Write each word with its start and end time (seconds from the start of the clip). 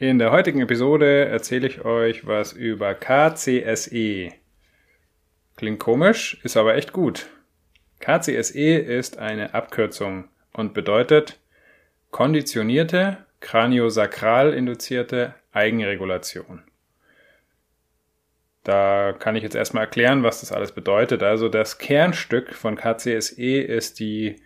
In 0.00 0.18
der 0.18 0.30
heutigen 0.30 0.62
Episode 0.62 1.26
erzähle 1.26 1.66
ich 1.66 1.84
euch 1.84 2.26
was 2.26 2.54
über 2.54 2.94
KCSE. 2.94 4.32
Klingt 5.58 5.78
komisch, 5.78 6.40
ist 6.42 6.56
aber 6.56 6.74
echt 6.76 6.94
gut. 6.94 7.26
KCSE 7.98 8.76
ist 8.76 9.18
eine 9.18 9.52
Abkürzung 9.52 10.28
und 10.54 10.72
bedeutet 10.72 11.38
konditionierte, 12.12 13.18
kraniosakral 13.40 14.54
induzierte 14.54 15.34
Eigenregulation. 15.52 16.62
Da 18.64 19.12
kann 19.12 19.36
ich 19.36 19.42
jetzt 19.42 19.54
erstmal 19.54 19.84
erklären, 19.84 20.22
was 20.22 20.40
das 20.40 20.50
alles 20.50 20.72
bedeutet. 20.72 21.22
Also 21.22 21.50
das 21.50 21.76
Kernstück 21.76 22.54
von 22.54 22.76
KCSE 22.76 23.60
ist 23.60 24.00
die 24.00 24.36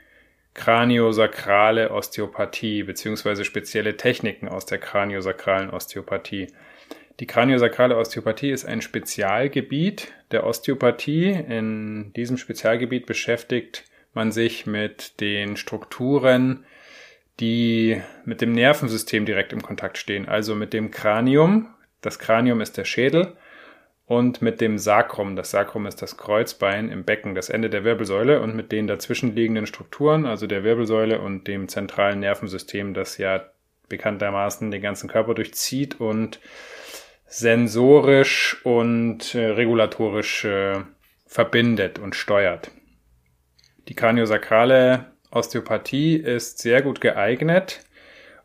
kraniosakrale 0.55 1.91
Osteopathie 1.91 2.85
beziehungsweise 2.85 3.45
spezielle 3.45 3.97
Techniken 3.97 4.49
aus 4.49 4.67
der 4.67 4.79
kraniosakralen 4.79 5.71
Osteopathie. 5.71 6.49
Die 7.21 7.27
kraniosakrale 7.27 7.97
Osteopathie 7.97 8.51
ist 8.51 8.65
ein 8.65 8.81
Spezialgebiet 8.81 10.13
der 10.31 10.45
Osteopathie. 10.45 11.31
In 11.31 12.13
diesem 12.15 12.39
Spezialgebiet 12.39 13.07
beschäftigt 13.07 13.85
man 14.15 14.33
sich 14.33 14.67
mit 14.67 15.21
den 15.21 15.57
Strukturen, 15.57 16.65
die 17.41 18.01
mit 18.25 18.41
dem 18.41 18.53
Nervensystem 18.53 19.27
direkt 19.27 19.53
im 19.53 19.63
Kontakt 19.63 19.99
stehen, 19.99 20.29
also 20.29 20.55
mit 20.55 20.73
dem 20.73 20.91
Kranium. 20.91 21.69
Das 22.01 22.19
Kranium 22.19 22.61
ist 22.61 22.77
der 22.77 22.85
Schädel 22.85 23.37
und 24.07 24.43
mit 24.43 24.61
dem 24.61 24.79
Sacrum. 24.79 25.37
Das 25.37 25.51
Sacrum 25.51 25.87
ist 25.87 26.03
das 26.03 26.17
Kreuzbein 26.17 26.91
im 26.91 27.05
Becken, 27.05 27.35
das 27.35 27.49
Ende 27.49 27.71
der 27.71 27.85
Wirbelsäule 27.85 28.41
und 28.41 28.55
mit 28.55 28.73
den 28.73 28.87
dazwischenliegenden 28.87 29.67
Strukturen, 29.67 30.27
also 30.27 30.47
der 30.47 30.65
Wirbelsäule 30.65 31.21
und 31.21 31.47
dem 31.49 31.69
zentralen 31.69 32.21
Nervensystem, 32.21 32.95
das 32.95 33.19
ja 33.19 33.45
bekanntermaßen 33.89 34.71
den 34.71 34.83
ganzen 34.83 35.09
Körper 35.09 35.35
durchzieht 35.35 36.01
und 36.01 36.41
sensorisch 37.27 38.61
und 38.65 39.35
äh, 39.35 39.47
regulatorisch 39.47 40.45
äh, 40.45 40.81
verbindet 41.27 41.99
und 41.99 42.15
steuert. 42.15 42.71
Die 43.89 43.95
kraniosakrale 43.95 45.13
Osteopathie 45.31 46.17
ist 46.17 46.59
sehr 46.59 46.81
gut 46.81 47.01
geeignet, 47.01 47.85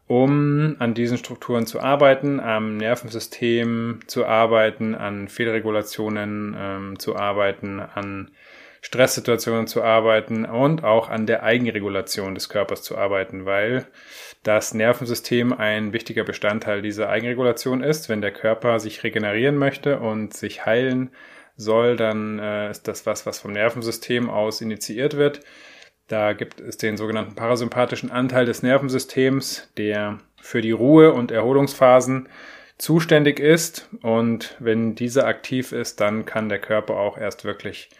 um 0.09 0.75
an 0.79 0.95
diesen 0.95 1.19
Strukturen 1.19 1.67
zu 1.67 1.81
arbeiten, 1.81 2.39
am 2.39 2.77
Nervensystem 2.77 3.99
zu 4.07 4.25
arbeiten, 4.25 4.95
an 4.95 5.27
Fehlregulationen 5.27 6.55
ähm, 6.57 6.97
zu 6.97 7.15
arbeiten, 7.15 7.79
an 7.79 8.31
Stresssituationen 8.81 9.67
zu 9.67 9.83
arbeiten 9.83 10.45
und 10.45 10.83
auch 10.83 11.09
an 11.11 11.27
der 11.27 11.43
Eigenregulation 11.43 12.33
des 12.33 12.49
Körpers 12.49 12.81
zu 12.81 12.97
arbeiten, 12.97 13.45
weil 13.45 13.85
das 14.41 14.73
Nervensystem 14.73 15.53
ein 15.53 15.93
wichtiger 15.93 16.23
Bestandteil 16.23 16.81
dieser 16.81 17.09
Eigenregulation 17.09 17.83
ist. 17.83 18.09
Wenn 18.09 18.21
der 18.21 18.31
Körper 18.31 18.79
sich 18.79 19.03
regenerieren 19.03 19.57
möchte 19.57 19.99
und 19.99 20.33
sich 20.33 20.65
heilen 20.65 21.11
soll, 21.55 21.97
dann 21.97 22.39
äh, 22.39 22.71
ist 22.71 22.87
das 22.87 23.05
was, 23.05 23.27
was 23.27 23.41
vom 23.41 23.51
Nervensystem 23.51 24.27
aus 24.27 24.59
initiiert 24.61 25.17
wird. 25.17 25.41
Da 26.09 26.33
gibt 26.33 26.59
es 26.59 26.77
den 26.77 26.97
sogenannten 26.97 27.35
parasympathischen 27.35 28.11
Anteil 28.11 28.45
des 28.45 28.63
Nervensystems, 28.63 29.71
der 29.77 30.17
für 30.41 30.61
die 30.61 30.71
Ruhe- 30.71 31.13
und 31.13 31.31
Erholungsphasen 31.31 32.27
zuständig 32.79 33.39
ist. 33.39 33.87
Und 34.01 34.55
wenn 34.59 34.95
dieser 34.95 35.27
aktiv 35.27 35.71
ist, 35.71 36.01
dann 36.01 36.25
kann 36.25 36.49
der 36.49 36.57
Körper 36.57 36.95
auch 36.95 37.15
erst 37.15 37.45
wirklich 37.45 37.91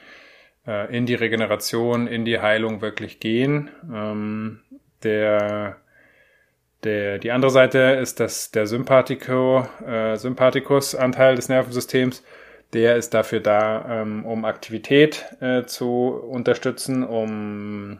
äh, 0.66 0.96
in 0.96 1.06
die 1.06 1.14
Regeneration, 1.14 2.08
in 2.08 2.26
die 2.26 2.40
Heilung 2.40 2.82
wirklich 2.82 3.20
gehen. 3.20 3.70
Ähm, 3.94 4.62
der, 5.04 5.78
der, 6.84 7.20
die 7.20 7.30
andere 7.30 7.52
Seite 7.52 8.00
ist 8.02 8.20
das, 8.20 8.50
der 8.50 8.66
Sympathico, 8.66 9.68
äh, 9.86 10.16
Sympathikus-Anteil 10.16 11.36
des 11.36 11.48
Nervensystems 11.48 12.24
der 12.74 12.96
ist 12.96 13.14
dafür 13.14 13.40
da, 13.40 14.02
ähm, 14.02 14.26
um 14.26 14.46
Aktivität 14.46 15.26
äh, 15.40 15.66
zu 15.66 16.10
unterstützen, 16.10 17.04
um 17.04 18.00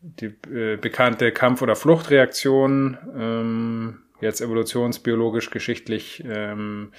die 0.00 0.34
äh, 0.52 0.76
bekannte 0.76 1.32
Kampf- 1.32 1.62
oder 1.62 1.76
Fluchtreaktion 1.76 2.98
ähm, 3.16 4.00
jetzt 4.20 4.40
evolutionsbiologisch 4.40 5.50
geschichtlich 5.50 6.24
ähm, 6.26 6.92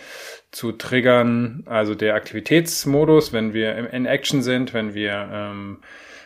zu 0.52 0.72
triggern. 0.72 1.64
Also 1.66 1.96
der 1.96 2.16
Aktivitätsmodus, 2.16 3.34
wenn 3.34 3.54
wir 3.54 3.92
in 3.92 4.06
Action 4.06 4.42
sind, 4.42 4.74
wenn 4.74 4.94
wir 4.94 5.30
ähm, 5.32 5.82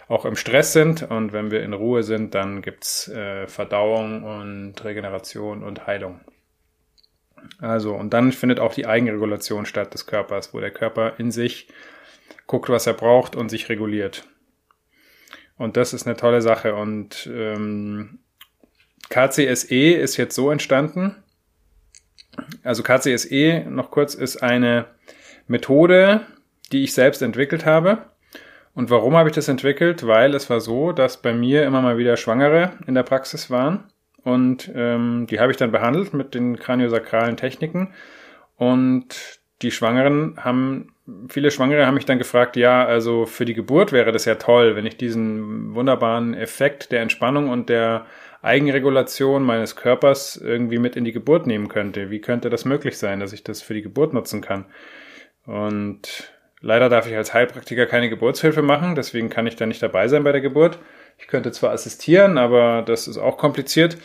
auch 0.08 0.26
im 0.26 0.36
Stress 0.36 0.74
sind 0.74 1.04
und 1.04 1.34
wenn 1.34 1.52
wir 1.52 1.64
in 1.64 1.74
Ruhe 1.74 2.04
sind, 2.04 2.34
dann 2.36 2.62
gibt's 2.62 3.08
äh, 3.08 3.48
Verdauung 3.48 4.24
und 4.24 4.84
Regeneration 4.84 5.64
und 5.64 5.86
Heilung. 5.86 6.20
Also, 7.60 7.94
und 7.94 8.14
dann 8.14 8.32
findet 8.32 8.60
auch 8.60 8.74
die 8.74 8.86
Eigenregulation 8.86 9.66
statt 9.66 9.94
des 9.94 10.06
Körpers, 10.06 10.54
wo 10.54 10.60
der 10.60 10.72
Körper 10.72 11.14
in 11.18 11.32
sich 11.32 11.68
guckt, 12.48 12.70
was 12.70 12.88
er 12.88 12.94
braucht 12.94 13.36
und 13.36 13.50
sich 13.50 13.70
reguliert. 13.70 14.28
Und 15.58 15.78
das 15.78 15.94
ist 15.94 16.08
eine 16.08 16.16
tolle 16.16 16.42
Sache. 16.42 16.76
Und 16.76 17.30
ähm, 17.32 18.20
KCSE 19.10 19.92
ist 19.92 20.18
jetzt 20.18 20.36
so 20.36 20.50
entstanden. 20.50 21.16
Also 22.64 22.84
KCSE, 22.84 23.66
noch 23.70 23.92
kurz, 23.92 24.16
ist 24.16 24.42
eine 24.42 24.86
Methode, 25.48 26.22
die 26.72 26.84
ich 26.84 26.94
selbst 26.94 27.22
entwickelt 27.22 27.66
habe. 27.66 28.06
Und 28.74 28.90
warum 28.90 29.18
habe 29.18 29.30
ich 29.30 29.36
das 29.36 29.50
entwickelt? 29.50 30.08
Weil 30.08 30.34
es 30.34 30.50
war 30.50 30.62
so, 30.62 30.94
dass 30.94 31.22
bei 31.22 31.34
mir 31.34 31.66
immer 31.66 31.82
mal 31.82 31.98
wieder 31.98 32.16
Schwangere 32.16 32.74
in 32.88 32.96
der 32.96 33.04
Praxis 33.04 33.50
waren 33.50 33.84
und 34.24 34.72
ähm, 34.76 35.28
die 35.30 35.40
habe 35.40 35.52
ich 35.52 35.58
dann 35.58 35.72
behandelt 35.72 36.14
mit 36.14 36.34
den 36.34 36.58
kraniosakralen 36.58 37.38
Techniken. 37.38 37.94
Und 38.58 39.40
die 39.62 39.72
Schwangeren 39.72 40.36
haben, 40.38 40.94
viele 41.28 41.52
Schwangere 41.52 41.86
haben 41.86 41.96
mich 41.96 42.06
dann 42.06 42.18
gefragt, 42.18 42.56
ja, 42.56 42.86
also 42.86 43.26
für 43.26 43.46
die 43.46 43.54
Geburt 43.54 43.92
wäre 43.92 44.12
das 44.12 44.26
ja 44.26 44.36
toll, 44.36 44.76
wenn 44.76 44.86
ich 44.86 44.98
diesen 44.98 45.74
wunderbaren 45.76 46.34
Effekt 46.34 46.92
der 46.92 47.02
Entspannung 47.02 47.50
und 47.50 47.70
der 47.70 48.06
Eigenregulation 48.42 49.44
meines 49.44 49.76
Körpers 49.76 50.38
irgendwie 50.38 50.80
mit 50.80 50.96
in 50.96 51.04
die 51.04 51.12
Geburt 51.12 51.46
nehmen 51.46 51.68
könnte. 51.68 52.10
Wie 52.10 52.22
könnte 52.22 52.50
das 52.50 52.64
möglich 52.64 52.98
sein, 52.98 53.20
dass 53.20 53.34
ich 53.34 53.44
das 53.44 53.62
für 53.62 53.74
die 53.74 53.82
Geburt 53.82 54.14
nutzen 54.14 54.42
kann? 54.42 54.66
Und 55.46 56.32
leider 56.62 56.88
darf 56.88 57.08
ich 57.08 57.16
als 57.16 57.34
Heilpraktiker 57.34 57.86
keine 57.86 58.10
Geburtshilfe 58.10 58.62
machen, 58.62 58.96
deswegen 58.96 59.30
kann 59.30 59.48
ich 59.48 59.58
da 59.58 59.66
nicht 59.66 59.84
dabei 59.84 60.08
sein 60.08 60.24
bei 60.24 60.32
der 60.32 60.42
Geburt. 60.42 60.80
Ich 61.20 61.28
könnte 61.28 61.52
zwar 61.52 61.72
assistieren, 61.72 62.38
aber 62.38 62.82
das 62.82 63.08
ist 63.08 63.18
auch 63.18 63.38
kompliziert. 63.38 63.98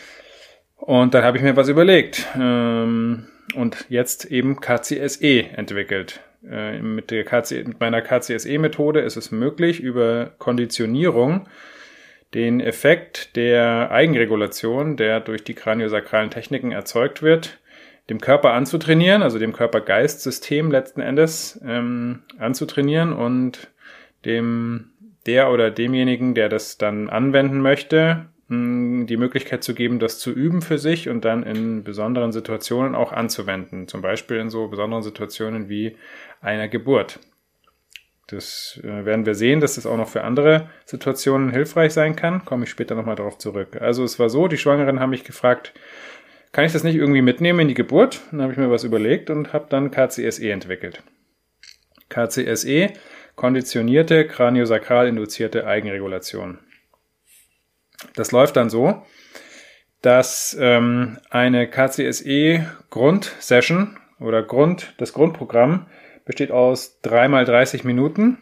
Und 0.76 1.14
dann 1.14 1.24
habe 1.24 1.38
ich 1.38 1.42
mir 1.42 1.56
was 1.56 1.68
überlegt 1.68 2.26
ähm, 2.38 3.26
und 3.54 3.86
jetzt 3.88 4.26
eben 4.26 4.60
KCSE 4.60 5.46
entwickelt. 5.56 6.20
Äh, 6.48 6.80
mit, 6.80 7.10
der 7.10 7.24
KC, 7.24 7.66
mit 7.66 7.80
meiner 7.80 8.02
KCSE-Methode 8.02 9.00
ist 9.00 9.16
es 9.16 9.30
möglich, 9.30 9.80
über 9.80 10.32
Konditionierung 10.38 11.48
den 12.34 12.60
Effekt 12.60 13.36
der 13.36 13.90
Eigenregulation, 13.92 14.96
der 14.96 15.20
durch 15.20 15.44
die 15.44 15.54
kraniosakralen 15.54 16.30
Techniken 16.30 16.72
erzeugt 16.72 17.22
wird, 17.22 17.58
dem 18.10 18.20
Körper 18.20 18.52
anzutrainieren, 18.52 19.22
also 19.22 19.38
dem 19.38 19.52
Körper-Geist-System 19.52 20.70
letzten 20.70 21.00
Endes 21.00 21.60
ähm, 21.64 22.24
anzutrainieren 22.38 23.12
und 23.12 23.70
dem 24.24 24.90
der 25.26 25.50
oder 25.50 25.70
demjenigen, 25.70 26.34
der 26.34 26.48
das 26.48 26.78
dann 26.78 27.08
anwenden 27.08 27.60
möchte, 27.60 28.26
die 28.48 29.16
Möglichkeit 29.16 29.64
zu 29.64 29.74
geben, 29.74 29.98
das 29.98 30.18
zu 30.18 30.30
üben 30.30 30.60
für 30.60 30.78
sich 30.78 31.08
und 31.08 31.24
dann 31.24 31.44
in 31.44 31.82
besonderen 31.82 32.30
Situationen 32.30 32.94
auch 32.94 33.10
anzuwenden. 33.10 33.88
Zum 33.88 34.02
Beispiel 34.02 34.36
in 34.36 34.50
so 34.50 34.68
besonderen 34.68 35.02
Situationen 35.02 35.70
wie 35.70 35.96
einer 36.42 36.68
Geburt. 36.68 37.20
Das 38.26 38.80
äh, 38.82 39.04
werden 39.04 39.26
wir 39.26 39.34
sehen, 39.34 39.60
dass 39.60 39.74
das 39.74 39.86
auch 39.86 39.96
noch 39.96 40.08
für 40.08 40.24
andere 40.24 40.68
Situationen 40.84 41.50
hilfreich 41.50 41.92
sein 41.92 42.16
kann. 42.16 42.44
Komme 42.44 42.64
ich 42.64 42.70
später 42.70 42.94
nochmal 42.94 43.16
darauf 43.16 43.38
zurück. 43.38 43.76
Also 43.80 44.04
es 44.04 44.18
war 44.18 44.30
so, 44.30 44.48
die 44.48 44.58
Schwangeren 44.58 45.00
haben 45.00 45.10
mich 45.10 45.24
gefragt, 45.24 45.72
kann 46.52 46.64
ich 46.64 46.72
das 46.72 46.84
nicht 46.84 46.96
irgendwie 46.96 47.22
mitnehmen 47.22 47.60
in 47.60 47.68
die 47.68 47.74
Geburt? 47.74 48.22
Dann 48.30 48.42
habe 48.42 48.52
ich 48.52 48.58
mir 48.58 48.70
was 48.70 48.84
überlegt 48.84 49.28
und 49.28 49.52
habe 49.52 49.66
dann 49.68 49.90
KCSE 49.90 50.50
entwickelt. 50.50 51.02
KCSE 52.08 52.92
konditionierte 53.36 54.26
kraniosakral 54.26 55.08
induzierte 55.08 55.66
Eigenregulation. 55.66 56.58
Das 58.14 58.32
läuft 58.32 58.56
dann 58.56 58.70
so, 58.70 59.02
dass 60.02 60.56
ähm, 60.60 61.18
eine 61.30 61.68
KCSE 61.68 62.66
Grundsession 62.90 63.98
oder 64.20 64.42
Grund, 64.42 64.94
das 64.98 65.12
Grundprogramm 65.12 65.86
besteht 66.24 66.50
aus 66.50 67.00
dreimal 67.00 67.44
30 67.44 67.84
Minuten. 67.84 68.38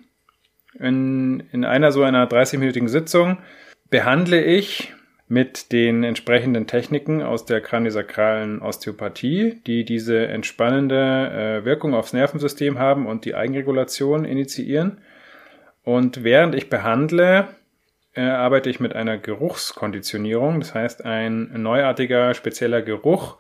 In, 0.79 1.41
in 1.53 1.65
einer 1.65 1.93
so 1.93 2.03
einer 2.03 2.29
30-minütigen 2.29 2.89
Sitzung 2.89 3.39
behandle 3.91 4.43
ich 4.43 4.93
mit 5.33 5.73
den 5.73 6.05
entsprechenden 6.05 6.67
Techniken 6.67 7.23
aus 7.23 7.47
der 7.47 7.63
kraniosakralen 7.63 8.61
Osteopathie, 8.61 9.63
die 9.67 9.87
diese 9.87 10.27
entspannende 10.27 11.63
äh, 11.63 11.65
Wirkung 11.65 11.95
aufs 11.95 12.13
Nervensystem 12.13 12.79
haben 12.79 13.07
und 13.07 13.25
die 13.25 13.35
Eigenregulation 13.35 14.27
initiieren. 14.27 14.99
Und 15.85 16.23
während 16.23 16.55
ich 16.55 16.69
behandle, 16.69 17.49
äh, 18.13 18.21
arbeite 18.21 18.69
ich 18.69 18.79
mit 18.79 18.95
einer 18.95 19.17
Geruchskonditionierung. 19.17 20.61
Das 20.61 20.75
heißt, 20.75 21.07
ein 21.07 21.51
neuartiger, 21.63 22.35
spezieller 22.35 22.83
Geruch 22.83 23.39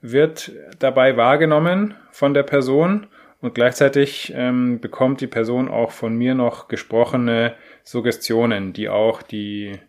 wird 0.00 0.52
dabei 0.78 1.16
wahrgenommen 1.16 1.96
von 2.12 2.34
der 2.34 2.44
Person 2.44 3.08
und 3.40 3.56
gleichzeitig 3.56 4.32
ähm, 4.36 4.78
bekommt 4.78 5.20
die 5.20 5.26
Person 5.26 5.68
auch 5.68 5.90
von 5.90 6.14
mir 6.14 6.36
noch 6.36 6.68
gesprochene 6.68 7.54
Suggestionen, 7.82 8.72
die 8.72 8.88
auch 8.88 9.22
die 9.22 9.80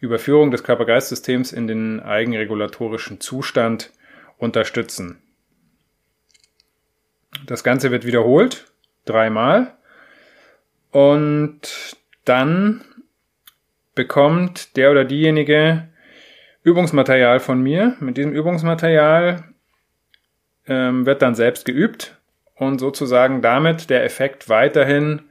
Überführung 0.00 0.50
des 0.50 0.62
Körper-Geist-Systems 0.62 1.52
in 1.52 1.66
den 1.66 2.00
eigenregulatorischen 2.00 3.20
Zustand 3.20 3.92
unterstützen. 4.36 5.20
Das 7.46 7.64
Ganze 7.64 7.90
wird 7.90 8.06
wiederholt, 8.06 8.66
dreimal. 9.04 9.74
Und 10.90 11.96
dann 12.24 12.84
bekommt 13.94 14.76
der 14.76 14.90
oder 14.90 15.04
diejenige 15.04 15.88
Übungsmaterial 16.62 17.40
von 17.40 17.60
mir. 17.60 17.96
Mit 18.00 18.16
diesem 18.16 18.32
Übungsmaterial 18.32 19.44
ähm, 20.66 21.06
wird 21.06 21.22
dann 21.22 21.34
selbst 21.34 21.64
geübt 21.64 22.16
und 22.54 22.78
sozusagen 22.78 23.42
damit 23.42 23.90
der 23.90 24.04
Effekt 24.04 24.48
weiterhin 24.48 25.22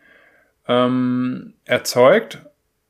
ähm, 0.67 1.53
erzeugt 1.65 2.39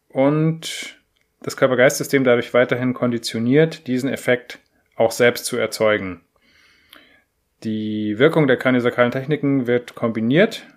und 0.09 0.96
das 1.41 1.57
Körper-Geist-System 1.57 2.23
dadurch 2.23 2.53
weiterhin 2.53 2.93
konditioniert, 2.93 3.87
diesen 3.87 4.09
Effekt 4.09 4.59
auch 4.95 5.11
selbst 5.11 5.45
zu 5.45 5.57
erzeugen. 5.57 6.21
Die 7.63 8.19
Wirkung 8.19 8.47
der 8.47 8.57
kraniosakralen 8.57 9.11
Techniken 9.11 9.67
wird 9.67 9.95
kombiniert 9.95 10.67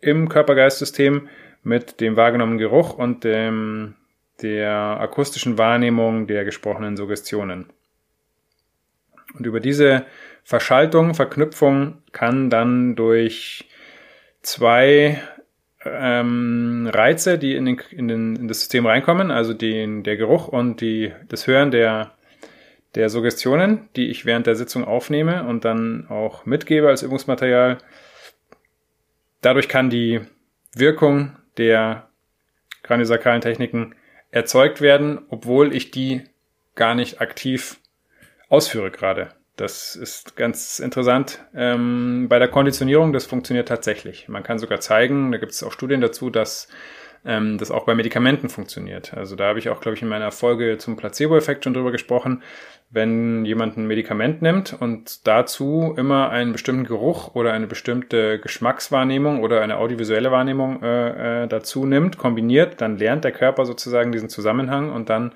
im 0.00 0.28
Körper-Geist-System 0.28 1.28
mit 1.62 2.00
dem 2.00 2.16
wahrgenommenen 2.16 2.58
Geruch 2.58 2.94
und 2.94 3.24
dem, 3.24 3.94
der 4.40 4.72
akustischen 5.00 5.58
Wahrnehmung 5.58 6.26
der 6.26 6.44
gesprochenen 6.44 6.96
Suggestionen. 6.96 7.66
Und 9.34 9.46
über 9.46 9.60
diese 9.60 10.04
Verschaltung, 10.44 11.14
Verknüpfung 11.14 12.02
kann 12.12 12.50
dann 12.50 12.96
durch 12.96 13.68
zwei 14.42 15.22
ähm, 15.84 16.88
Reize, 16.92 17.38
die 17.38 17.54
in, 17.54 17.64
den, 17.64 17.80
in, 17.90 18.08
den, 18.08 18.36
in 18.36 18.48
das 18.48 18.60
System 18.60 18.86
reinkommen, 18.86 19.30
also 19.30 19.54
den, 19.54 20.02
der 20.02 20.16
Geruch 20.16 20.48
und 20.48 20.80
die, 20.80 21.12
das 21.28 21.46
Hören 21.46 21.70
der, 21.70 22.12
der 22.94 23.08
Suggestionen, 23.08 23.88
die 23.96 24.08
ich 24.08 24.24
während 24.26 24.46
der 24.46 24.54
Sitzung 24.54 24.84
aufnehme 24.84 25.44
und 25.44 25.64
dann 25.64 26.06
auch 26.08 26.44
mitgebe 26.46 26.88
als 26.88 27.02
Übungsmaterial. 27.02 27.78
Dadurch 29.40 29.68
kann 29.68 29.90
die 29.90 30.20
Wirkung 30.74 31.36
der 31.56 32.08
kraniosakralen 32.82 33.40
Techniken 33.40 33.94
erzeugt 34.30 34.80
werden, 34.80 35.20
obwohl 35.28 35.74
ich 35.74 35.90
die 35.90 36.22
gar 36.74 36.94
nicht 36.94 37.20
aktiv 37.20 37.78
ausführe 38.48 38.90
gerade. 38.90 39.30
Das 39.56 39.96
ist 39.96 40.34
ganz 40.36 40.78
interessant. 40.78 41.44
Ähm, 41.54 42.26
bei 42.28 42.38
der 42.38 42.48
Konditionierung, 42.48 43.12
das 43.12 43.26
funktioniert 43.26 43.68
tatsächlich. 43.68 44.28
Man 44.28 44.42
kann 44.42 44.58
sogar 44.58 44.80
zeigen, 44.80 45.30
da 45.30 45.38
gibt 45.38 45.52
es 45.52 45.62
auch 45.62 45.72
Studien 45.72 46.00
dazu, 46.00 46.30
dass 46.30 46.68
ähm, 47.24 47.58
das 47.58 47.70
auch 47.70 47.84
bei 47.84 47.94
Medikamenten 47.94 48.48
funktioniert. 48.48 49.14
Also 49.14 49.36
da 49.36 49.48
habe 49.48 49.58
ich 49.58 49.68
auch, 49.68 49.80
glaube 49.80 49.96
ich, 49.96 50.02
in 50.02 50.08
meiner 50.08 50.32
Folge 50.32 50.78
zum 50.78 50.96
Placebo-Effekt 50.96 51.64
schon 51.64 51.74
drüber 51.74 51.92
gesprochen. 51.92 52.42
Wenn 52.90 53.44
jemand 53.44 53.76
ein 53.76 53.86
Medikament 53.86 54.42
nimmt 54.42 54.74
und 54.78 55.26
dazu 55.26 55.94
immer 55.96 56.30
einen 56.30 56.52
bestimmten 56.52 56.84
Geruch 56.84 57.34
oder 57.34 57.52
eine 57.52 57.66
bestimmte 57.66 58.38
Geschmackswahrnehmung 58.38 59.42
oder 59.42 59.60
eine 59.60 59.78
audiovisuelle 59.78 60.30
Wahrnehmung 60.30 60.82
äh, 60.82 61.44
äh, 61.44 61.46
dazu 61.46 61.86
nimmt, 61.86 62.18
kombiniert, 62.18 62.80
dann 62.80 62.98
lernt 62.98 63.24
der 63.24 63.32
Körper 63.32 63.66
sozusagen 63.66 64.12
diesen 64.12 64.28
Zusammenhang 64.28 64.92
und 64.92 65.08
dann 65.08 65.32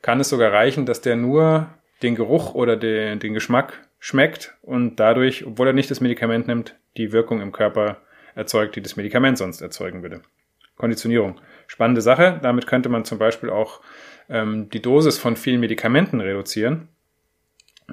kann 0.00 0.20
es 0.20 0.28
sogar 0.28 0.52
reichen, 0.52 0.84
dass 0.84 1.00
der 1.00 1.16
nur 1.16 1.68
den 2.02 2.14
Geruch 2.14 2.54
oder 2.54 2.76
den, 2.76 3.18
den 3.18 3.34
Geschmack 3.34 3.88
schmeckt 3.98 4.56
und 4.62 4.96
dadurch, 4.96 5.46
obwohl 5.46 5.68
er 5.68 5.72
nicht 5.72 5.90
das 5.90 6.00
Medikament 6.00 6.46
nimmt, 6.46 6.76
die 6.96 7.12
Wirkung 7.12 7.40
im 7.40 7.52
Körper 7.52 7.98
erzeugt, 8.34 8.76
die 8.76 8.82
das 8.82 8.96
Medikament 8.96 9.38
sonst 9.38 9.60
erzeugen 9.60 10.02
würde. 10.02 10.22
Konditionierung. 10.76 11.40
Spannende 11.66 12.00
Sache. 12.00 12.40
Damit 12.42 12.66
könnte 12.66 12.88
man 12.88 13.04
zum 13.04 13.18
Beispiel 13.18 13.50
auch 13.50 13.80
ähm, 14.28 14.68
die 14.70 14.82
Dosis 14.82 15.18
von 15.18 15.36
vielen 15.36 15.60
Medikamenten 15.60 16.20
reduzieren, 16.20 16.88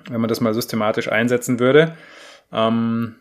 wenn 0.10 0.22
man 0.22 0.30
das 0.30 0.42
mal 0.42 0.54
systematisch 0.54 1.12
einsetzen 1.12 1.60
würde. 1.60 1.96
Ähm, 2.52 3.16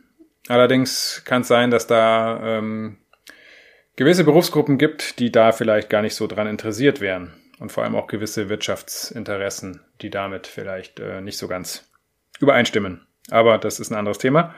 allerdings 0.48 1.22
kann 1.24 1.42
es 1.42 1.48
sein, 1.48 1.70
dass 1.70 1.86
da 1.86 2.58
ähm, 2.58 2.98
gewisse 3.96 4.24
Berufsgruppen 4.24 4.78
gibt, 4.78 5.18
die 5.18 5.30
da 5.30 5.52
vielleicht 5.52 5.90
gar 5.90 6.02
nicht 6.02 6.14
so 6.14 6.26
dran 6.26 6.46
interessiert 6.46 7.00
wären 7.00 7.32
und 7.60 7.72
vor 7.72 7.84
allem 7.84 7.96
auch 7.96 8.06
gewisse 8.06 8.48
Wirtschaftsinteressen, 8.48 9.80
die 10.00 10.10
damit 10.10 10.46
vielleicht 10.46 11.00
äh, 11.00 11.20
nicht 11.20 11.38
so 11.38 11.48
ganz 11.48 11.90
übereinstimmen. 12.40 13.06
Aber 13.30 13.58
das 13.58 13.80
ist 13.80 13.90
ein 13.90 13.96
anderes 13.96 14.18
Thema. 14.18 14.54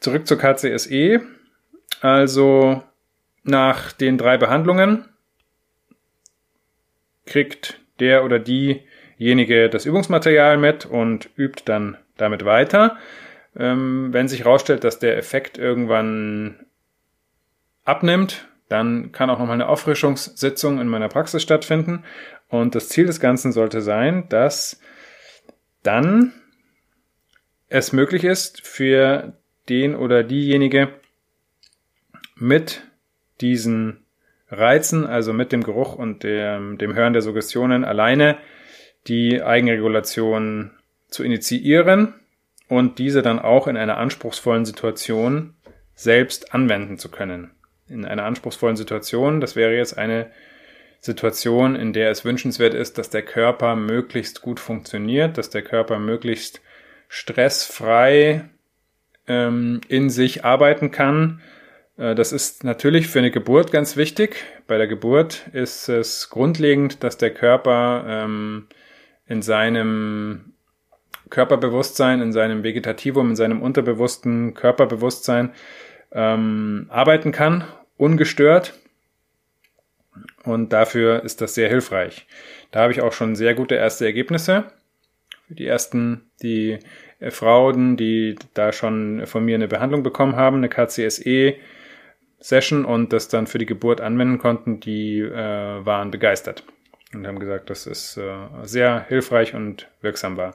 Zurück 0.00 0.26
zur 0.26 0.38
KCSE. 0.38 1.22
Also 2.00 2.82
nach 3.42 3.92
den 3.92 4.18
drei 4.18 4.36
Behandlungen 4.36 5.08
kriegt 7.24 7.80
der 8.00 8.24
oder 8.24 8.38
diejenige 8.38 9.70
das 9.70 9.86
Übungsmaterial 9.86 10.58
mit 10.58 10.84
und 10.84 11.30
übt 11.36 11.62
dann 11.64 11.96
damit 12.16 12.44
weiter. 12.44 12.98
Ähm, 13.56 14.12
wenn 14.12 14.28
sich 14.28 14.40
herausstellt, 14.40 14.84
dass 14.84 14.98
der 14.98 15.16
Effekt 15.16 15.58
irgendwann 15.58 16.66
abnimmt, 17.84 18.48
dann 18.68 19.12
kann 19.12 19.30
auch 19.30 19.38
nochmal 19.38 19.54
eine 19.54 19.68
Auffrischungssitzung 19.68 20.80
in 20.80 20.88
meiner 20.88 21.08
Praxis 21.08 21.42
stattfinden. 21.42 22.04
Und 22.48 22.74
das 22.74 22.88
Ziel 22.88 23.06
des 23.06 23.20
Ganzen 23.20 23.52
sollte 23.52 23.80
sein, 23.80 24.28
dass 24.28 24.80
dann 25.82 26.32
es 27.68 27.92
möglich 27.92 28.24
ist 28.24 28.66
für 28.66 29.34
den 29.68 29.94
oder 29.94 30.22
diejenige 30.24 30.88
mit 32.36 32.82
diesen 33.40 34.04
Reizen, 34.48 35.06
also 35.06 35.32
mit 35.32 35.52
dem 35.52 35.62
Geruch 35.62 35.94
und 35.94 36.22
dem, 36.22 36.78
dem 36.78 36.94
Hören 36.94 37.12
der 37.12 37.22
Suggestionen 37.22 37.84
alleine 37.84 38.38
die 39.08 39.42
Eigenregulation 39.42 40.72
zu 41.08 41.24
initiieren 41.24 42.14
und 42.68 42.98
diese 42.98 43.22
dann 43.22 43.38
auch 43.38 43.66
in 43.66 43.76
einer 43.76 43.98
anspruchsvollen 43.98 44.64
Situation 44.64 45.54
selbst 45.94 46.54
anwenden 46.54 46.98
zu 46.98 47.10
können 47.10 47.55
in 47.88 48.04
einer 48.04 48.24
anspruchsvollen 48.24 48.76
Situation. 48.76 49.40
Das 49.40 49.56
wäre 49.56 49.74
jetzt 49.74 49.96
eine 49.96 50.30
Situation, 51.00 51.76
in 51.76 51.92
der 51.92 52.10
es 52.10 52.24
wünschenswert 52.24 52.74
ist, 52.74 52.98
dass 52.98 53.10
der 53.10 53.22
Körper 53.22 53.76
möglichst 53.76 54.42
gut 54.42 54.60
funktioniert, 54.60 55.38
dass 55.38 55.50
der 55.50 55.62
Körper 55.62 55.98
möglichst 55.98 56.60
stressfrei 57.08 58.48
ähm, 59.28 59.80
in 59.88 60.10
sich 60.10 60.44
arbeiten 60.44 60.90
kann. 60.90 61.40
Äh, 61.96 62.14
das 62.14 62.32
ist 62.32 62.64
natürlich 62.64 63.08
für 63.08 63.20
eine 63.20 63.30
Geburt 63.30 63.72
ganz 63.72 63.96
wichtig. 63.96 64.44
Bei 64.66 64.78
der 64.78 64.86
Geburt 64.86 65.46
ist 65.52 65.88
es 65.88 66.30
grundlegend, 66.30 67.04
dass 67.04 67.16
der 67.16 67.32
Körper 67.32 68.04
ähm, 68.06 68.66
in 69.26 69.42
seinem 69.42 70.52
Körperbewusstsein, 71.30 72.20
in 72.20 72.32
seinem 72.32 72.62
Vegetativum, 72.62 73.30
in 73.30 73.36
seinem 73.36 73.62
unterbewussten 73.62 74.54
Körperbewusstsein 74.54 75.52
ähm, 76.16 76.86
arbeiten 76.88 77.30
kann, 77.30 77.64
ungestört. 77.96 78.74
Und 80.44 80.72
dafür 80.72 81.22
ist 81.22 81.40
das 81.40 81.54
sehr 81.54 81.68
hilfreich. 81.68 82.26
Da 82.70 82.80
habe 82.80 82.92
ich 82.92 83.02
auch 83.02 83.12
schon 83.12 83.36
sehr 83.36 83.54
gute 83.54 83.74
erste 83.74 84.06
Ergebnisse. 84.06 84.64
Die 85.48 85.66
ersten, 85.66 86.22
die 86.42 86.78
äh, 87.20 87.30
Frauen, 87.30 87.96
die 87.96 88.36
da 88.54 88.72
schon 88.72 89.26
von 89.26 89.44
mir 89.44 89.54
eine 89.56 89.68
Behandlung 89.68 90.02
bekommen 90.02 90.36
haben, 90.36 90.56
eine 90.56 90.68
KCSE 90.68 91.54
Session 92.38 92.84
und 92.84 93.12
das 93.12 93.28
dann 93.28 93.46
für 93.46 93.58
die 93.58 93.66
Geburt 93.66 94.00
anwenden 94.00 94.38
konnten, 94.38 94.80
die 94.80 95.20
äh, 95.20 95.84
waren 95.84 96.10
begeistert 96.10 96.64
und 97.14 97.26
haben 97.26 97.38
gesagt, 97.38 97.70
dass 97.70 97.86
es 97.86 98.16
äh, 98.16 98.34
sehr 98.62 99.06
hilfreich 99.08 99.54
und 99.54 99.88
wirksam 100.00 100.36
war. 100.36 100.54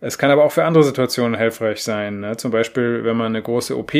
Es 0.00 0.18
kann 0.18 0.30
aber 0.30 0.44
auch 0.44 0.52
für 0.52 0.64
andere 0.64 0.82
Situationen 0.82 1.38
hilfreich 1.38 1.82
sein. 1.82 2.20
Ne? 2.20 2.36
Zum 2.36 2.50
Beispiel, 2.50 3.04
wenn 3.04 3.16
man 3.16 3.28
eine 3.28 3.42
große 3.42 3.76
OP 3.76 3.92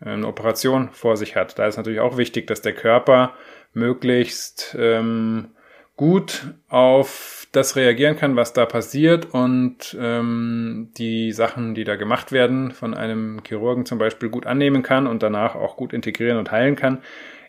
eine 0.00 0.26
Operation 0.26 0.90
vor 0.92 1.16
sich 1.16 1.36
hat. 1.36 1.58
Da 1.58 1.66
ist 1.66 1.76
natürlich 1.76 2.00
auch 2.00 2.16
wichtig, 2.16 2.46
dass 2.46 2.62
der 2.62 2.74
Körper 2.74 3.34
möglichst 3.72 4.76
ähm, 4.78 5.50
gut 5.96 6.54
auf 6.68 7.46
das 7.52 7.76
reagieren 7.76 8.16
kann, 8.16 8.36
was 8.36 8.52
da 8.52 8.66
passiert 8.66 9.26
und 9.32 9.96
ähm, 9.98 10.90
die 10.96 11.32
Sachen, 11.32 11.74
die 11.74 11.84
da 11.84 11.96
gemacht 11.96 12.30
werden, 12.30 12.70
von 12.70 12.94
einem 12.94 13.40
Chirurgen 13.46 13.86
zum 13.86 13.98
Beispiel 13.98 14.28
gut 14.28 14.46
annehmen 14.46 14.82
kann 14.82 15.06
und 15.06 15.22
danach 15.22 15.54
auch 15.54 15.76
gut 15.76 15.92
integrieren 15.92 16.38
und 16.38 16.50
heilen 16.50 16.76
kann. 16.76 16.98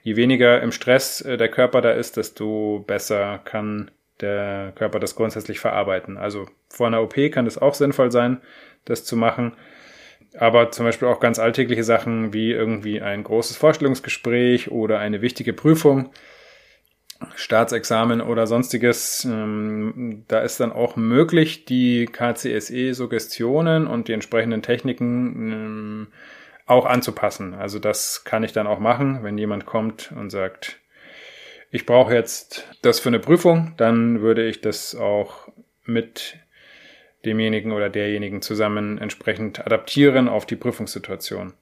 Je 0.02 0.16
weniger 0.16 0.62
im 0.62 0.72
Stress 0.72 1.22
äh, 1.22 1.38
der 1.38 1.50
Körper 1.50 1.82
da 1.82 1.92
ist, 1.92 2.18
desto 2.18 2.84
besser 2.88 3.40
kann 3.44 3.92
der 4.22 4.74
Körper 4.76 5.00
das 5.00 5.16
grundsätzlich 5.16 5.60
verarbeiten. 5.60 6.18
Also 6.18 6.48
vor 6.70 6.88
einer 6.88 7.02
OP 7.02 7.16
kann 7.32 7.46
es 7.46 7.58
auch 7.58 7.74
sinnvoll 7.74 8.12
sein, 8.12 8.42
das 8.86 9.06
zu 9.06 9.16
machen. 9.16 9.54
Aber 10.38 10.72
zum 10.72 10.86
Beispiel 10.86 11.08
auch 11.08 11.20
ganz 11.20 11.40
alltägliche 11.40 11.84
Sachen 11.84 12.34
wie 12.34 12.52
irgendwie 12.52 13.02
ein 13.02 13.24
großes 13.24 13.58
Vorstellungsgespräch 13.58 14.70
oder 14.70 15.00
eine 15.00 15.22
wichtige 15.22 15.54
Prüfung, 15.54 16.12
Staatsexamen 17.36 18.22
oder 18.22 18.48
sonstiges. 18.48 19.26
Ähm, 19.26 20.26
da 20.28 20.40
ist 20.40 20.60
dann 20.60 20.72
auch 20.72 20.96
möglich, 20.96 21.66
die 21.66 22.06
KCSE-Suggestionen 22.06 23.88
und 23.88 24.08
die 24.08 24.14
entsprechenden 24.14 24.62
Techniken 24.62 25.52
ähm, 25.52 26.08
auch 26.66 26.86
anzupassen. 26.86 27.56
Also 27.56 27.80
das 27.80 28.24
kann 28.24 28.44
ich 28.44 28.54
dann 28.54 28.68
auch 28.68 28.80
machen, 28.80 29.24
wenn 29.24 29.38
jemand 29.38 29.66
kommt 29.66 30.12
und 30.16 30.30
sagt, 30.30 30.80
ich 31.72 31.86
brauche 31.86 32.14
jetzt 32.14 32.68
das 32.82 33.00
für 33.00 33.10
eine 33.10 33.20
Prüfung, 33.20 33.74
dann 33.78 34.22
würde 34.22 34.48
ich 34.48 34.62
das 34.62 34.96
auch 34.96 35.50
mit 35.86 36.38
demjenigen 37.26 37.72
oder 37.72 37.90
derjenigen 37.90 38.42
zusammen 38.42 38.98
entsprechend 38.98 39.66
adaptieren 39.66 40.28
auf 40.28 40.46
die 40.46 40.56
Prüfungssituation. 40.56 41.54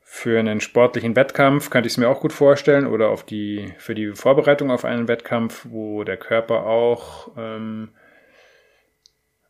Für 0.00 0.38
einen 0.38 0.60
sportlichen 0.60 1.16
Wettkampf 1.16 1.70
könnte 1.70 1.86
ich 1.86 1.94
es 1.94 1.96
mir 1.96 2.08
auch 2.08 2.20
gut 2.20 2.34
vorstellen 2.34 2.86
oder 2.86 3.08
auf 3.08 3.24
die, 3.24 3.72
für 3.78 3.94
die 3.94 4.12
Vorbereitung 4.12 4.70
auf 4.70 4.84
einen 4.84 5.08
Wettkampf, 5.08 5.66
wo 5.70 6.04
der 6.04 6.18
Körper 6.18 6.66
auch 6.66 7.30
ähm, 7.36 7.90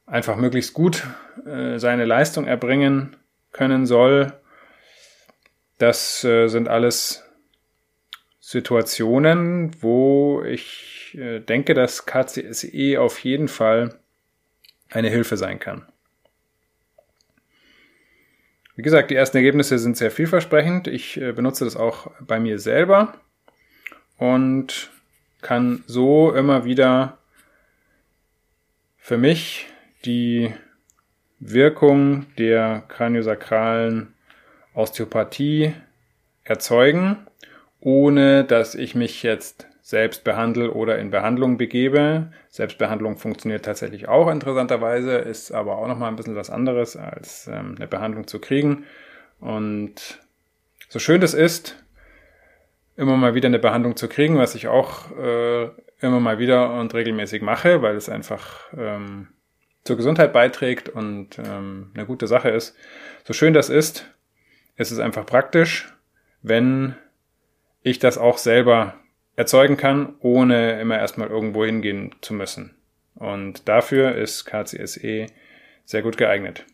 einfach 0.07 0.37
möglichst 0.37 0.73
gut 0.73 1.05
äh, 1.47 1.79
seine 1.79 2.05
Leistung 2.05 2.47
erbringen 2.47 3.17
können 3.51 3.87
soll. 3.87 4.33
Das 5.79 6.23
äh, 6.23 6.47
sind 6.47 6.69
alles 6.69 7.25
Situationen, 8.39 9.83
wo 9.83 10.43
ich 10.45 11.17
äh, 11.19 11.41
denke, 11.41 11.75
dass 11.75 12.07
KCSE 12.07 13.01
auf 13.01 13.19
jeden 13.19 13.49
Fall 13.49 13.99
eine 14.93 15.09
Hilfe 15.09 15.37
sein 15.37 15.59
kann. 15.59 15.87
Wie 18.75 18.83
gesagt, 18.83 19.11
die 19.11 19.17
ersten 19.17 19.37
Ergebnisse 19.37 19.79
sind 19.79 19.97
sehr 19.97 20.11
vielversprechend. 20.11 20.89
Ich 20.89 21.21
äh, 21.21 21.33
benutze 21.33 21.65
das 21.65 21.77
auch 21.77 22.11
bei 22.21 22.41
mir 22.41 22.59
selber 22.59 23.15
und 24.17 24.91
kann 25.43 25.85
so 25.87 26.33
immer 26.33 26.65
wieder 26.65 27.19
für 28.97 29.19
mich 29.19 29.67
die 30.05 30.55
Wirkung 31.39 32.27
der 32.39 32.85
kraniosakralen 32.89 34.15
Osteopathie 34.75 35.75
erzeugen, 36.45 37.27
ohne 37.81 38.45
dass 38.45 38.75
ich 38.75 38.95
mich 38.95 39.23
jetzt 39.23 39.67
selbst 39.93 40.25
behandle 40.25 40.73
oder 40.73 40.99
in 40.99 41.11
Behandlung 41.11 41.59
begebe. 41.59 42.33
Selbstbehandlung 42.49 43.19
funktioniert 43.19 43.67
tatsächlich 43.67 44.09
auch 44.09 44.31
interessanterweise, 44.31 45.17
ist 45.17 45.53
aber 45.53 45.77
auch 45.77 45.87
nochmal 45.87 46.09
ein 46.09 46.17
bisschen 46.17 46.35
was 46.35 46.49
anderes, 46.49 46.97
als 46.97 47.47
ähm, 47.47 47.75
eine 47.77 47.87
Behandlung 47.87 48.27
zu 48.27 48.39
kriegen. 48.39 48.87
Und 49.39 50.19
so 50.89 50.99
schön 50.99 51.21
das 51.21 51.35
ist, 51.35 51.85
immer 52.97 53.19
mal 53.19 53.35
wieder 53.35 53.49
eine 53.49 53.59
Behandlung 53.59 53.95
zu 53.95 54.09
kriegen, 54.09 54.39
was 54.39 54.55
ich 54.55 54.67
auch 54.67 55.11
äh, 55.11 55.65
immer 56.01 56.21
mal 56.21 56.39
wieder 56.39 56.73
und 56.81 56.95
regelmäßig 56.95 57.43
mache, 57.43 57.83
weil 57.83 57.95
es 57.95 58.09
einfach 58.09 58.73
ähm, 58.75 59.29
zur 59.85 59.99
Gesundheit 59.99 60.33
beiträgt 60.33 60.89
und 60.89 61.39
ähm, 61.39 61.91
eine 61.93 62.07
gute 62.07 62.27
Sache 62.27 62.49
ist. 62.49 62.75
So 63.25 63.35
schön 63.35 63.53
das 63.53 63.69
ist, 63.69 64.11
ist 64.77 64.91
es 64.91 65.01
einfach 65.01 65.27
praktisch, 65.27 65.93
wenn 66.41 66.95
ich 67.83 67.99
das 67.99 68.17
auch 68.17 68.39
selber 68.39 68.95
erzeugen 69.37 69.77
kann, 69.77 70.15
ohne 70.21 70.81
immer 70.81 70.99
erstmal 70.99 71.29
irgendwo 71.29 71.65
hingehen 71.65 72.15
zu 72.21 72.35
müssen. 72.35 72.75
Und 73.15 73.69
dafür 73.69 74.15
ist 74.15 74.45
KCSE 74.45 75.27
sehr 75.85 76.03
gut 76.03 76.17
geeignet. 76.17 76.65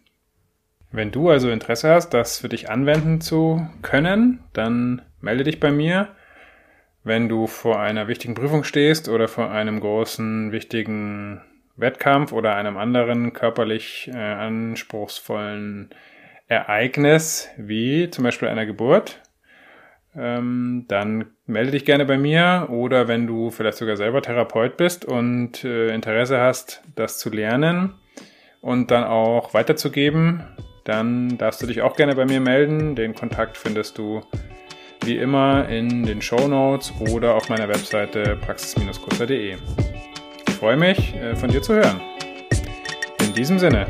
Wenn 0.90 1.10
du 1.10 1.28
also 1.28 1.50
Interesse 1.50 1.90
hast, 1.90 2.10
das 2.10 2.38
für 2.38 2.48
dich 2.48 2.70
anwenden 2.70 3.20
zu 3.20 3.66
können, 3.82 4.40
dann 4.52 5.02
melde 5.20 5.44
dich 5.44 5.60
bei 5.60 5.70
mir. 5.70 6.08
Wenn 7.04 7.28
du 7.28 7.46
vor 7.46 7.80
einer 7.80 8.08
wichtigen 8.08 8.34
Prüfung 8.34 8.64
stehst 8.64 9.08
oder 9.08 9.28
vor 9.28 9.50
einem 9.50 9.80
großen, 9.80 10.52
wichtigen 10.52 11.42
Wettkampf 11.76 12.32
oder 12.32 12.54
einem 12.56 12.76
anderen 12.76 13.32
körperlich 13.32 14.10
äh, 14.12 14.16
anspruchsvollen 14.16 15.90
Ereignis, 16.48 17.48
wie 17.56 18.10
zum 18.10 18.24
Beispiel 18.24 18.48
einer 18.48 18.66
Geburt, 18.66 19.20
ähm, 20.16 20.86
dann 20.88 21.26
melde 21.46 21.72
dich 21.72 21.84
gerne 21.84 22.04
bei 22.04 22.18
mir 22.18 22.68
oder 22.70 23.08
wenn 23.08 23.26
du 23.26 23.50
vielleicht 23.50 23.78
sogar 23.78 23.96
selber 23.96 24.22
Therapeut 24.22 24.76
bist 24.76 25.04
und 25.04 25.64
äh, 25.64 25.94
Interesse 25.94 26.40
hast, 26.40 26.82
das 26.94 27.18
zu 27.18 27.30
lernen 27.30 27.94
und 28.60 28.90
dann 28.90 29.04
auch 29.04 29.54
weiterzugeben, 29.54 30.44
dann 30.84 31.36
darfst 31.38 31.62
du 31.62 31.66
dich 31.66 31.82
auch 31.82 31.96
gerne 31.96 32.14
bei 32.14 32.24
mir 32.24 32.40
melden. 32.40 32.94
Den 32.96 33.14
Kontakt 33.14 33.56
findest 33.56 33.98
du 33.98 34.22
wie 35.04 35.18
immer 35.18 35.68
in 35.68 36.04
den 36.04 36.20
Show 36.20 36.48
Notes 36.48 36.92
oder 37.12 37.34
auf 37.34 37.48
meiner 37.48 37.68
Webseite 37.68 38.36
praxis-kurzer.de. 38.40 39.56
Ich 40.48 40.54
freue 40.54 40.76
mich, 40.76 41.14
äh, 41.14 41.36
von 41.36 41.50
dir 41.50 41.62
zu 41.62 41.74
hören. 41.74 42.00
In 43.20 43.34
diesem 43.34 43.58
Sinne. 43.58 43.86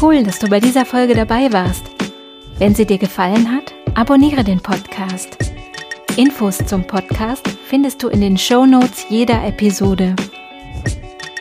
Cool, 0.00 0.22
dass 0.22 0.38
du 0.38 0.48
bei 0.48 0.60
dieser 0.60 0.84
Folge 0.84 1.14
dabei 1.14 1.52
warst. 1.52 1.95
Wenn 2.58 2.74
sie 2.74 2.86
dir 2.86 2.96
gefallen 2.96 3.52
hat, 3.52 3.74
abonniere 3.94 4.42
den 4.42 4.60
Podcast. 4.60 5.36
Infos 6.16 6.56
zum 6.56 6.86
Podcast 6.86 7.46
findest 7.66 8.02
du 8.02 8.08
in 8.08 8.22
den 8.22 8.38
Show 8.38 8.64
Notes 8.64 9.04
jeder 9.10 9.44
Episode. 9.46 10.16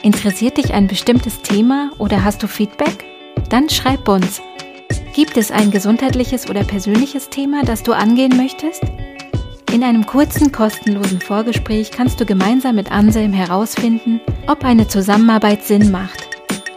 Interessiert 0.04 0.58
dich 0.58 0.74
ein 0.74 0.88
bestimmtes 0.88 1.42
Thema 1.42 1.92
oder 2.00 2.26
hast 2.26 2.44
du 2.44 2.48
Feedback? 2.48 3.06
Dann 3.50 3.70
schreib 3.70 4.10
uns. 4.10 4.42
Gibt 5.14 5.38
es 5.38 5.52
ein 5.52 5.72
gesundheitliches 5.72 6.50
oder 6.50 6.66
persönliches 6.66 7.30
Thema, 7.30 7.64
das 7.64 7.84
du 7.84 7.94
angehen 7.94 8.36
möchtest? 8.36 8.84
In 9.72 9.86
einem 9.86 10.06
kurzen, 10.06 10.52
kostenlosen 10.52 11.22
Vorgespräch 11.22 11.92
kannst 11.92 12.20
du 12.20 12.26
gemeinsam 12.26 12.76
mit 12.76 12.92
Anselm 12.92 13.32
herausfinden, 13.32 14.20
ob 14.48 14.66
eine 14.66 14.90
Zusammenarbeit 14.90 15.64
Sinn 15.64 15.92
macht. 15.92 16.25